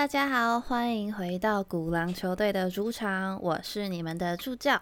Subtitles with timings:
[0.00, 4.80] 大家好，欢迎回到鼓狼球队的主场，我是你们的助教。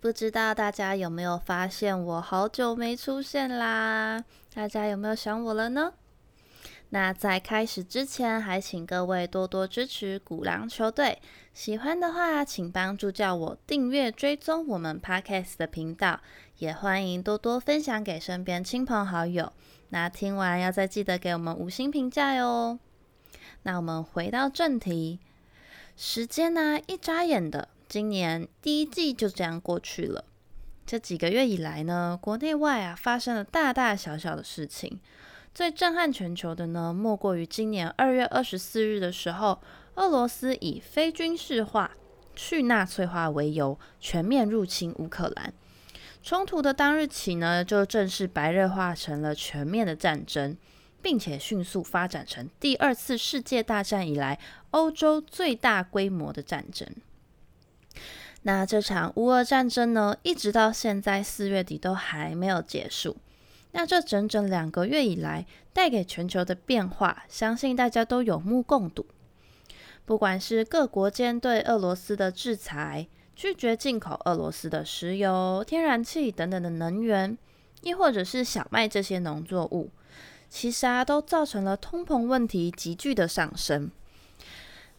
[0.00, 4.24] 不知道大家有没有发现我好久没出现啦？
[4.52, 5.92] 大家有没有想我了呢？
[6.88, 11.20] 那在开始之前，还请各位多多支持鼓狼球队。
[11.54, 16.18] 喜欢的话，请帮助叫我订阅追踪我们 Podcast 的频道，
[16.58, 19.52] 也欢迎多多分享给身边亲朋好友。
[19.90, 22.80] 那听完要再记得给我们五星评价哟。
[23.62, 25.18] 那我们回到正题，
[25.96, 27.68] 时间呢一眨眼的。
[27.88, 30.24] 今年第一季就这样过去了。
[30.86, 35.00] 这几个月以来呢，国内外啊发生了大大小小的事情。
[35.52, 39.60] 最震撼全球的呢，莫过于今年二月二十四日的时候，
[39.96, 41.90] 俄罗斯以非军事化、
[42.36, 45.52] 去纳粹化为由，全面入侵乌克兰。
[46.22, 50.56] 冲突的当日起呢，就正式白热化成了全面的战争，
[51.02, 54.38] 并且迅速发展成第二次世界大战以来
[54.70, 56.88] 欧洲最大规模的战争。
[58.42, 63.16] 那这场乌俄战争呢，一直到现在四月底都还没有结束。
[63.72, 69.06] 那这整整两个月以来带给全球的变化，相信大家都有目共睹。
[70.04, 73.06] 不管是各国间对俄罗斯的制裁、
[73.36, 77.38] 拒绝进口俄罗斯的石油、天然气等等的能源，
[77.82, 79.90] 亦或者是小麦这些农作物，
[80.50, 83.90] 其实啊，都造成了通膨问题急剧的上升。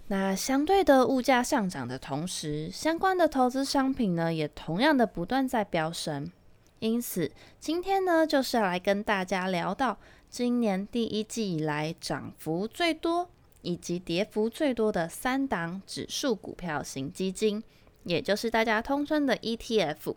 [0.08, 6.32] 那相对的物价上涨的同时，相关的投资商品呢，也同样的不断在飙升。
[6.80, 9.98] 因此，今天呢，就是要来跟大家聊到
[10.30, 13.30] 今年第一季以来涨幅最多
[13.62, 17.62] 以及跌幅最多的三档指数股票型基金，
[18.04, 20.16] 也就是大家通称的 ETF。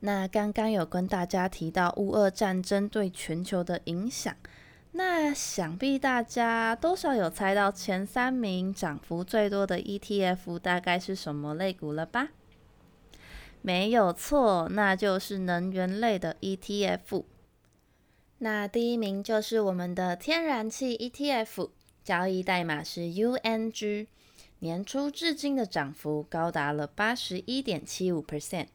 [0.00, 4.34] 那刚刚有跟大家提到乌俄战争对全球的影响。
[4.92, 12.30] 那想必大家多少有猜到前三名涨幅最多的 ETF 大概是什么类股了吧？
[13.62, 17.24] 没有错，那就是能源类的 ETF。
[18.38, 21.68] 那第一名就是我们的天然气 ETF，
[22.02, 24.06] 交易代码是 UNG，
[24.60, 28.68] 年初至今的涨幅高达了八十一点七五 percent。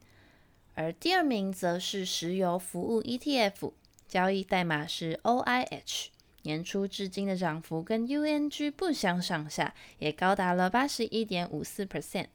[0.75, 3.74] 而第二名则是石油服务 ETF。
[4.08, 6.08] 交易代码是 OIH，
[6.44, 12.28] 年初至今的涨幅跟 UNG 不相上下，也高达了八十一点五四 percent。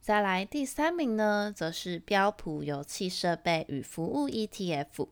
[0.00, 5.08] 再来第三名呢，则是标普油气设备与服务 ETF，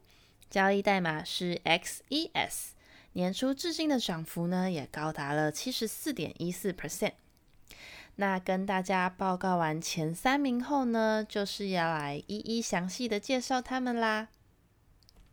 [0.49, 2.69] 交易代码是 XES，
[3.13, 7.13] 年初至今的涨幅呢，也高达了七十四点一四 percent。
[8.17, 14.29] 那跟大家报告完前三名后呢，就是要来一一详细的介绍他们啦。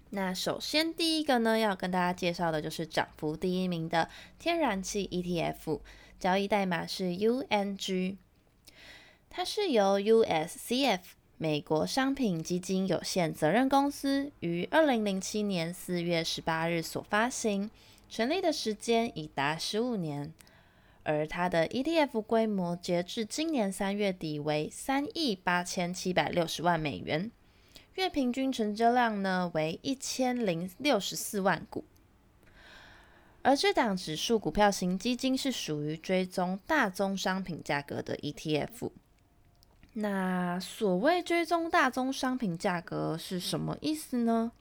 [0.09, 4.09] 那首先第一个呢，要跟大家介绍的就是涨幅第一名的
[4.39, 5.79] 天然气 ETF，
[6.19, 8.17] 交易代码是 UNG，
[9.29, 10.99] 它是由 USCF
[11.37, 17.71] 美国商品基金有限责任公司于二零零七年四月十八日所发行，
[18.09, 20.33] 成立的时间已达十五年，
[21.03, 27.31] 而它的 ETF 规模截至今年三月底为三亿八千七百六十万美元。
[27.95, 31.83] 月平均成交量呢为一千零六十四万股，
[33.41, 38.91] 而这档指数股票型基金是属于追踪大宗商品价格的 ETF。
[39.93, 44.53] 那所谓追踪大宗商品价格是什么意思呢？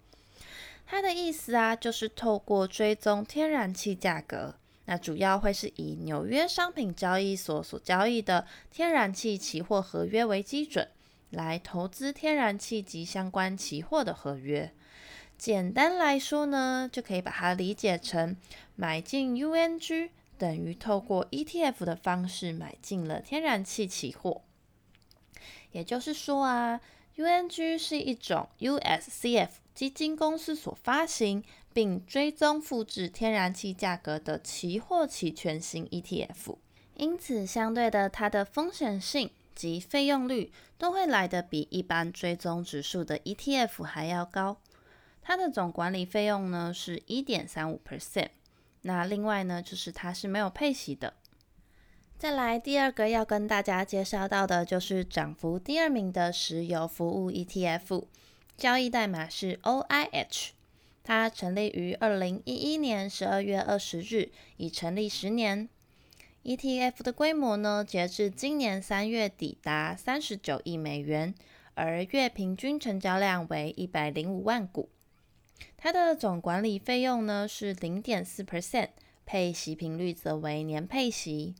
[0.85, 4.57] 它的意思啊，就是透过追踪天然气价格，
[4.91, 10.89] 那主要会是以纽约商品交易所所交易的天然气期货合约为基准。
[11.31, 14.73] 来投资天然气及相关期货的合约，
[15.39, 18.37] 简单来说呢，就可以把它理解成
[18.75, 24.43] 买进 UNG 等于透过 ETF 的方式买进了天然气期货。
[25.71, 26.81] 也就是说啊
[27.15, 36.57] ，UNG 是一种 USCF 基金公司所发行并追踪复制天然气价格的期货期权型 ETF，
[36.95, 39.31] 因此相对的，它的风险性。
[39.53, 44.57] 及费用率都会来的比一般追踪指数的 ETF 还要高，
[45.21, 48.31] 它的总管理费用呢是一点三五 percent。
[48.83, 51.13] 那另外呢，就是它是没有配息的。
[52.17, 58.07] 再来第二个要跟大家介绍到的，就是涨幅第二名的石油服务 ETF，
[58.57, 60.51] 交易代码是 OIH，
[61.13, 65.69] 它成立于二零一一年十二月二十日，已成立十年。
[66.45, 71.35] ETF 的规模呢，截至今年三月底达三十九亿美元，
[71.75, 74.89] 而月平均成交量为一百零五万股。
[75.77, 78.91] 它的总管理费用呢是零点四 percent，
[79.27, 81.57] 配息频率则为年配息。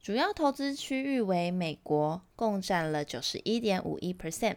[0.00, 4.56] 主要投资区域为美国，共占了九十一点五一 percent。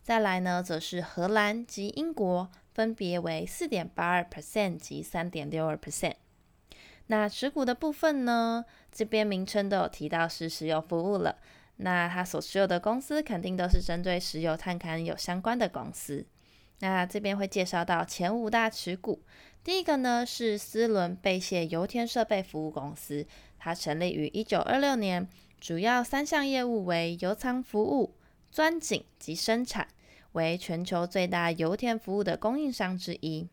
[0.00, 6.14] 再来呢，则是荷兰及英国，分别为四点八二 percent 及三点六二 percent。
[7.06, 11.38] 那持股的部分呢，这边名称都有提到是石油服务了。
[11.76, 16.26] 那它所持有的公司肯定都是针对石油探勘有相关的公司。
[16.80, 19.22] 那这边会介绍到前五大持股，
[19.62, 23.26] 第一个呢是斯伦贝谢油田设备服务公司，
[23.58, 25.28] 它成立于一九二六年，
[25.60, 28.14] 主要三项业务为油仓服务、
[28.50, 29.88] 钻井及生产，
[30.34, 33.48] 为全球最大油田服务的供应商之一。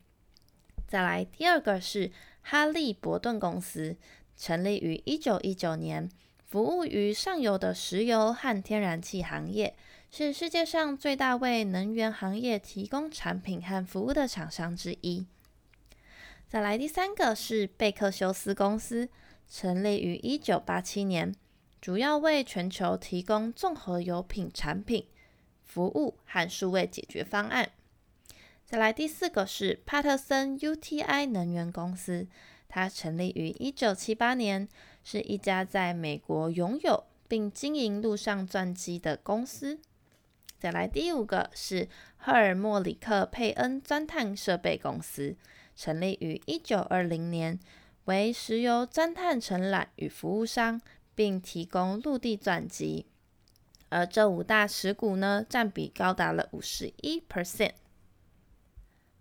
[0.86, 2.12] 再来第二个是
[2.42, 3.96] 哈利伯顿公司，
[4.36, 6.08] 成立于一九一九年。
[6.44, 9.74] 服务于上游的石油和天然气行业，
[10.10, 15.24] 是世界上最大为能源行业提供产品和服务的厂商之一。
[16.46, 19.08] 再来第三个是贝克休斯公司，
[19.48, 21.34] 成立于一九八七年，
[21.80, 25.06] 主要为全球提供综合油品产品、
[25.72, 27.70] 服务和数位解决方案。
[28.66, 32.26] 再来第四个是帕特森 UTI 能源公司，
[32.68, 34.68] 它成立于一九七八年。
[35.04, 39.80] 是一家在美国拥有并经营陆上钻机的公司。
[40.60, 45.34] 再来第五个是赫尔莫里克佩恩钻探设备公司，
[45.74, 47.58] 成立于一九二零年，
[48.04, 50.80] 为石油钻探承揽与服务商，
[51.16, 53.06] 并提供陆地钻机。
[53.92, 57.72] 而这五大持股呢，占比高达了五十一 percent。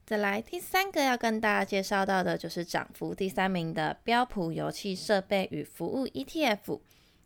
[0.06, 6.79] 再来第三个要跟大家介绍到的，就是涨幅第三名的标普油气设备与服务 ETF，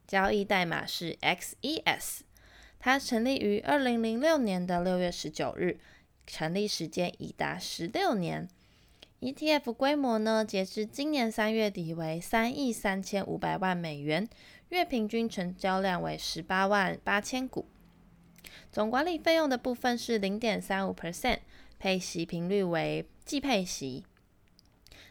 [0.07, 2.21] 交易代码是 XES。
[2.79, 5.79] 它成立于二零零六年的六月十九日，
[6.25, 8.47] 成立时间已达十六年。
[9.21, 14.27] ETF 规模呢，截至今年三月底为三亿三千五百万美元，
[14.69, 17.65] 月平均成交量为十八万八千股。
[18.71, 21.39] 总管理费用的部分是零点三五 percent。
[21.77, 24.05] 配息频率为季配息，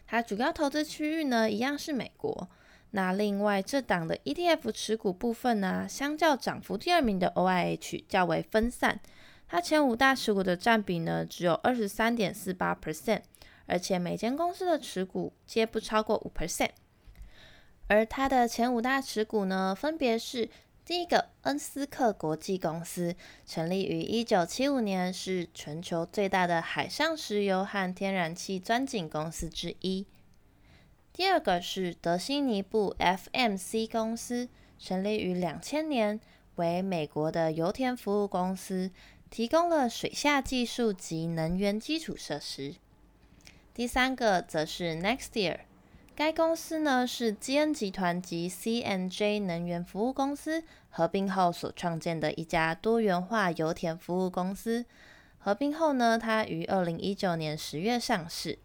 [0.07, 2.49] 它主要投资区域呢一样是美国。
[2.93, 8.99] 那另外这档的 ETF 持股部分呢，相较涨幅第二名的 OIH 较为分散，
[9.47, 13.21] 它前五大持股的占比呢只有二十三点四八 percent，
[13.67, 16.71] 而且每间公司的持股皆不超过五 percent，
[17.87, 20.49] 而它的前五大持股呢分别是。
[20.87, 23.17] 第一个，恩斯克国际公司
[23.47, 30.05] 成立于一九七五年，是全球最大的海上石油和天然气钻井公司之一。
[31.11, 36.21] 第二个是德西尼布 FMC 公司，成立于两千年，
[36.57, 38.91] 为美国的油田服务公司，
[39.31, 42.75] 提供了水下技术及能源基础设施。
[43.73, 45.61] 第三个则是 Next Year。
[46.17, 54.85] 该公司呢是基恩集团及 CNJ 能源服务公司合并后所创建的一家多元化油田服务公司。
[55.39, 58.59] 合并后呢，它于二零一九年十月上市。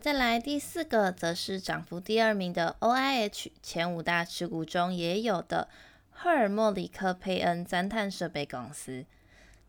[0.00, 5.68] 再来第四个，则是涨幅第二名的 OIH 前五大持股中也有的
[6.10, 9.04] 赫尔莫里克佩恩钻探设备公司。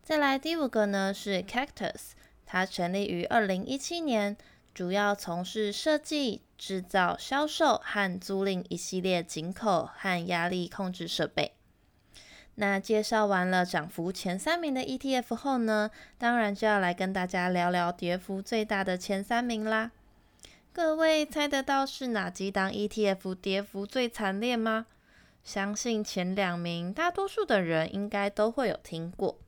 [0.02, 2.12] 再来第五个呢是 Cactus，
[2.46, 4.36] 它成立于二零一七年。
[4.76, 11.52] 主要从事设计、制造、销售和租赁一系列井口和压力控制设备。
[12.56, 19.92] 那介绍完了涨幅前三名的 ETF 后呢，当然就要来跟大家聊聊跌幅最大的前三名啦。
[20.74, 24.84] 各位猜得到是哪几档 ETF 跌幅最惨烈吗？
[25.42, 29.38] 相信前两名大多数的人应该都会有听过。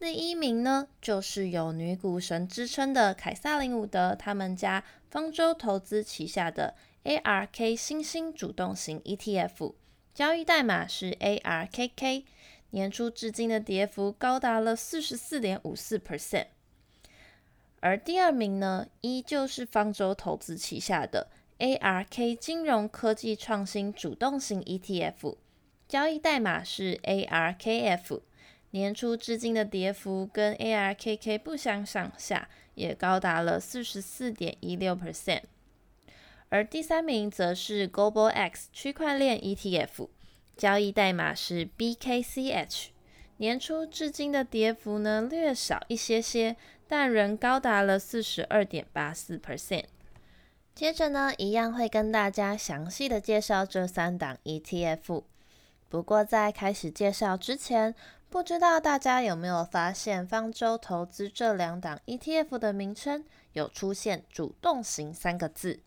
[0.00, 9.74] 第一名呢，就是有女股神之称的凯撒林伍德他们家方舟投资旗下的 ARK 新兴主动型 ETF，
[10.14, 12.24] 交易代码是 ARKK，
[12.70, 16.46] 年初至今的跌幅高达了四十四点五四 percent。
[17.80, 21.28] 而第二名呢，依旧是方舟投资旗下的
[21.58, 25.36] ARK 金融科技创新主动型 ETF，
[25.88, 28.20] 交易代码是 ARKF。
[28.70, 35.42] 年初至今的跌幅跟 ARKK 不相上下，也高达了四十四点一六 percent。
[36.50, 40.08] 而第三名则是 Global X 区块链 ETF，
[40.56, 42.88] 交易代码是 BKCH。
[43.38, 46.56] 年初至今的跌幅呢略少一些些，
[46.88, 49.84] 但仍高达了四十二点八四 percent。
[50.74, 55.22] 接着呢，一样会跟大家详细的介绍这三档 ETF。
[55.88, 57.94] 不过在开始介绍之前，
[58.28, 65.80] 不知道大家有没有发现，方舟投资这两档 ETF 的名称有出现“主动型”三个字。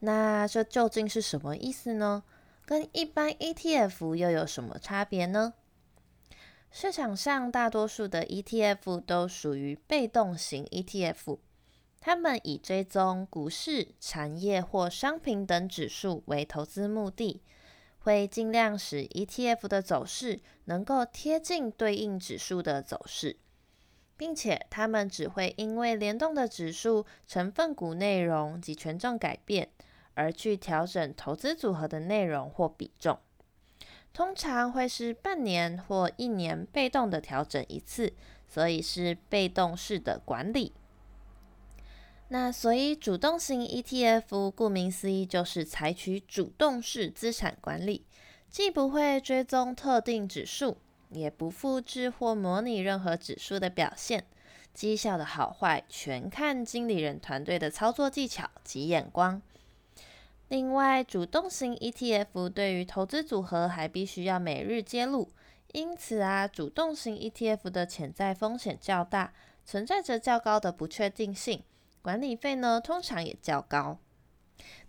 [0.00, 2.24] 那这究竟是什么意思呢？
[2.66, 5.54] 跟一般 ETF 又有什么差别呢？
[6.70, 11.38] 市场上大多数的 ETF 都属于被动型 ETF，
[12.00, 17.42] 它们以追踪股市、产业或商品等指数为投资目的，
[18.02, 23.36] 会尽量使 ETF 的走势能够贴近对应指数的走势，
[24.16, 29.70] 并且它们只会因为联动的指数成分股内容及权重改变
[30.14, 33.18] 而去调整投资组合的内容或比重。
[34.12, 38.12] 通常会是半年或一年被动的调整一次，
[38.46, 40.72] 所以是被动式的管理。
[42.32, 48.06] 那所以主动型 ETF 顾名思义就是采取主动式资产管理，
[48.48, 50.78] 既不会追踪特定指数，
[51.10, 54.24] 也不复制或模拟任何指数的表现，
[54.72, 59.42] 绩效的好坏全看经理人团队的操作技巧及眼光。
[60.48, 65.28] 另外，主动型 ETF 对于投资组合还必须要每日揭露，
[65.72, 69.34] 因此啊，主动型 ETF 的潜在风险较大，
[69.66, 71.62] 存在着较高的不确定性，
[72.02, 73.98] 管理费呢通常也较高。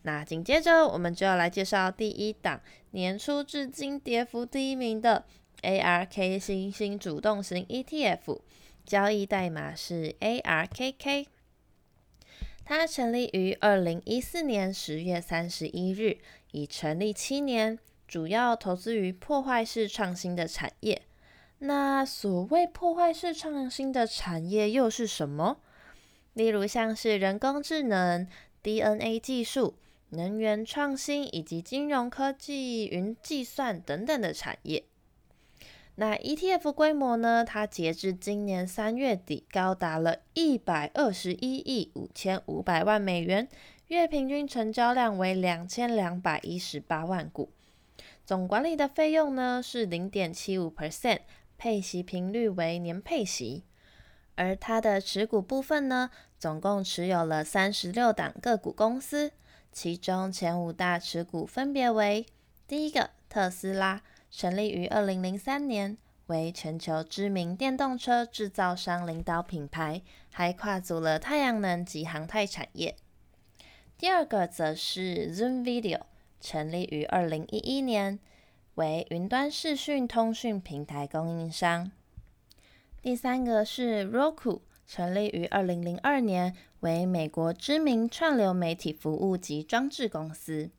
[0.01, 5.23] 那紧接着，我们就要来介绍第一档年初至今跌幅第一名的
[5.61, 8.41] ARK 新兴主动型 ETF，
[8.85, 11.27] 交易代码是 ARKK。
[12.65, 16.17] 它成立于二零一四年十月三十一日，
[16.51, 21.01] 已成立七年，主要投资于破坏式创新的产业。
[21.59, 25.59] 那所谓破坏式创新的产业又是什么？
[26.33, 28.27] 例如像是人工智能、
[28.61, 29.75] DNA 技术、
[30.09, 34.83] 能源创新以及金融科技、云计算等等的产业。
[35.95, 37.45] 那 ETF 规模呢？
[37.45, 43.47] 它截至今年三月底，高达了一百二十一亿五千五百万美元，
[43.89, 47.51] 月平均成交量为两千两百一十八万股，
[48.25, 51.19] 总管理的费用呢是零点七五 percent，
[51.59, 53.63] 配息频率为年配息，
[54.35, 59.31] 而它的持股部分呢，总共持有了三十六档个股公司，
[59.71, 62.25] 其中前五大持股分别为
[62.67, 64.01] 第一个特斯拉。
[64.35, 72.95] 成立于二零零三年，为全球知名电动车制造商领导品牌，还跨足了太阳能及航太产业。
[73.95, 75.99] 第二个则是 Zoom Video，
[76.41, 78.17] 成立于二零一一年，
[78.73, 81.91] 为云端视讯通讯平台供应商。
[83.03, 90.69] 第三个是 Roku，成立于二零零二年，为美国知名串流媒体服务及装置公司。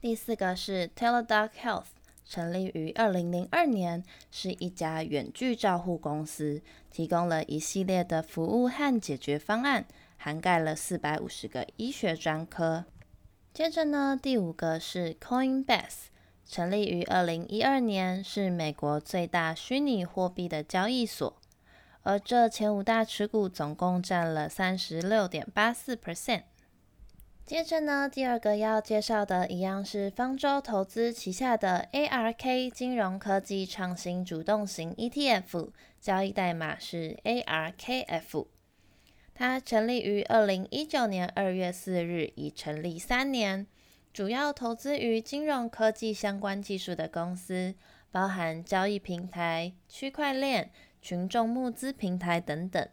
[0.00, 1.88] 第四个是 Teladoc Health。
[2.24, 9.84] 成立于二零零二年，是一家远距照护公司，提供了一系列的服务和解决方案，
[10.16, 12.86] 涵盖了四百五十个医学专科。
[13.52, 16.06] 接着呢，第五个是 Coinbase，
[16.50, 21.36] 成立于二零一二年，是美国最大虚拟货币的交易所，
[22.02, 26.42] 而这前五大持股总共占了三十六点八四 percent。
[27.46, 38.46] 接着呢，第二个要介绍的一样是方舟投资旗下的 ARK 金融科技创新主动型 ETF，交易代码是 ARKF。
[39.32, 43.68] 它成立于二零一九年二月四日，已成立三年，
[44.12, 47.74] 主要投资于金融科技相关技术的公司，
[48.10, 52.88] 包含交易平台、区块链、群众募资平台等等。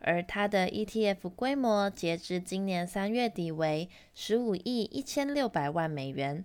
[0.00, 6.44] 而它的 ETF 规模截至今年三月底为十五亿一千六百万美元，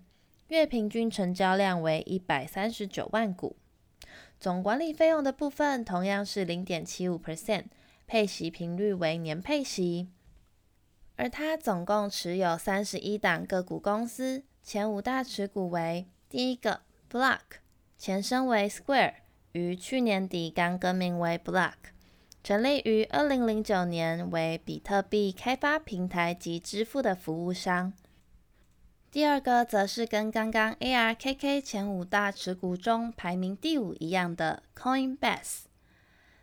[0.49, 3.55] 月平均成交量为一百三十九万股，
[4.39, 7.65] 总管理费用的部分同样是零点七五 percent，
[8.05, 10.09] 配息频率为年配息。
[11.15, 17.39] 而它总共持有三十一档个股公司，前五大持股为第一个 Block，
[17.97, 19.13] 前身为 Square，
[19.51, 21.73] 于去年底刚更名为 Block。
[22.43, 27.93] 成立于二零零九年，为比特币开发平台及支付的服务商。
[29.09, 35.65] 第二个则是跟刚刚 ARKK 前五大持股中排名第五一样的 Coinbase。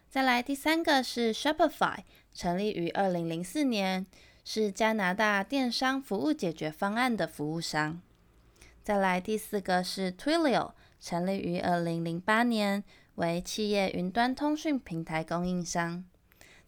[0.09, 1.99] 再来第三个是 Shopify，
[2.33, 4.07] 成立于二零零四年，
[4.45, 8.01] 是加拿大电商服务解决方案的服务商。
[8.83, 12.83] 再来第四个是 Twilio，成立于二零零八年。
[13.17, 16.03] 为企业云端通讯平台供应商。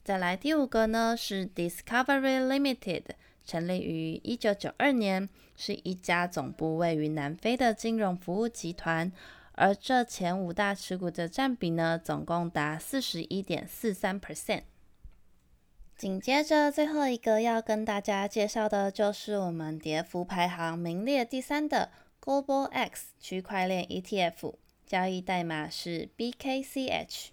[0.05, 3.05] 再来第五个呢，是 Discovery Limited，
[3.43, 9.11] 成立于一九九二年，是一家总部位于南非的金融服务集团。
[9.53, 14.65] 而这前五大持股的占比呢，总共达四十一点四三 percent。
[16.03, 24.55] 紧接着，最后一个要跟大家介绍的就是我们跌幅排行名列第三的 Global X 区块链 ETF，
[24.85, 27.29] 交易代码是 BKCH。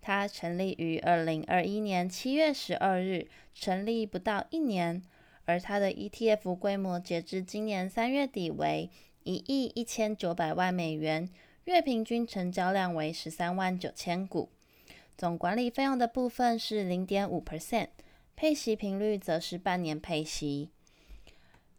[0.00, 3.26] 它成立于二零二一年七月十二日，
[3.56, 5.02] 成立不到一年，
[5.44, 8.88] 而它的 ETF 规模截至今年三月底为
[9.24, 11.28] 一亿一千九百万美元，
[11.64, 14.48] 月平均成交量为十三万九千股，
[15.18, 17.88] 总管理费用的部分是零点五 percent。
[18.34, 20.70] 配息频率则是半年配息。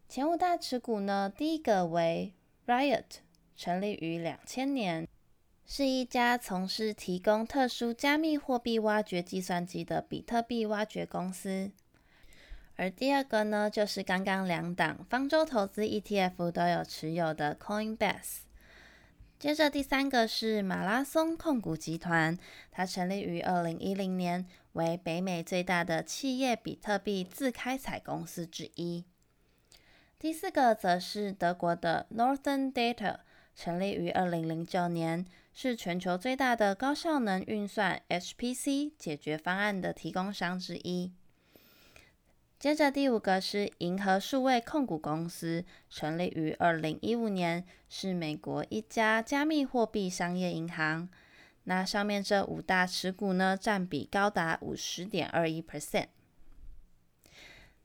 [0.08, 2.34] 前五大持股呢，第一个为
[2.66, 3.04] Riot，
[3.56, 5.08] 成立于两千年，
[5.66, 11.72] 是一家从事提供特殊加密货币挖掘计算机的比特币挖掘公司。
[12.76, 18.42] 而第二个呢，就是刚刚两档方舟投资 ETF 都有持有的 Coinbase。
[19.44, 22.38] 接着第三个是马拉松控股集团，
[22.72, 24.46] 它成立于二零一零年。
[24.72, 29.04] 为北美最大的企业比特币自开采公司之一。
[30.18, 33.18] 第四个则是德国的 Northern Data，
[33.54, 41.12] 成立于二零零九年，是全球最大的高效能运算 HPC 解决方案的提供商之一。
[42.64, 51.10] 接着第五个是银河数位控股公司，成立于二零一五年，是美国一家加密货币商业银行。
[51.66, 56.06] 那上面这五大持股呢，占比高达五十点二一 percent。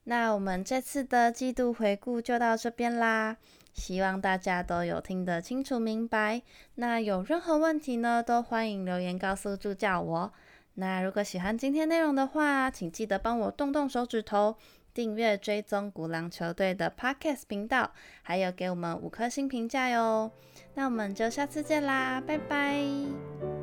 [0.04, 3.36] 那我们这次的季度回顾就到这边啦，
[3.74, 6.40] 希望大家都有听得清楚明白。
[6.76, 10.32] 那有任何问题呢，都欢迎留言告诉助教我。
[10.80, 14.56] 那如果喜欢今天内容的话，请记得帮我动动手指头，
[14.94, 17.90] 订阅追踪鼓浪球队的 podcast 频道，
[18.22, 20.30] 还有给我们五颗星评价哟。
[20.74, 23.57] 那我们就下次见啦，拜拜。